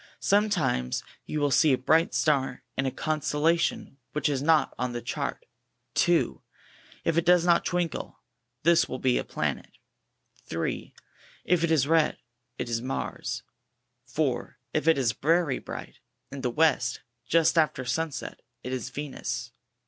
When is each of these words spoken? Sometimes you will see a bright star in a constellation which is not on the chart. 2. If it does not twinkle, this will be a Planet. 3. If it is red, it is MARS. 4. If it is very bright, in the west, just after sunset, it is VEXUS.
Sometimes 0.19 1.03
you 1.27 1.39
will 1.39 1.51
see 1.51 1.73
a 1.73 1.77
bright 1.77 2.15
star 2.15 2.63
in 2.75 2.87
a 2.87 2.91
constellation 2.91 3.99
which 4.13 4.29
is 4.29 4.41
not 4.41 4.73
on 4.79 4.93
the 4.93 5.01
chart. 5.03 5.45
2. 5.93 6.41
If 7.05 7.19
it 7.19 7.23
does 7.23 7.45
not 7.45 7.63
twinkle, 7.63 8.19
this 8.63 8.89
will 8.89 8.97
be 8.97 9.19
a 9.19 9.23
Planet. 9.23 9.69
3. 10.47 10.95
If 11.45 11.63
it 11.63 11.69
is 11.69 11.87
red, 11.87 12.17
it 12.57 12.67
is 12.67 12.81
MARS. 12.81 13.43
4. 14.07 14.57
If 14.73 14.87
it 14.87 14.97
is 14.97 15.11
very 15.11 15.59
bright, 15.59 15.99
in 16.31 16.41
the 16.41 16.49
west, 16.49 17.01
just 17.27 17.55
after 17.55 17.85
sunset, 17.85 18.41
it 18.63 18.73
is 18.73 18.89
VEXUS. 18.89 19.51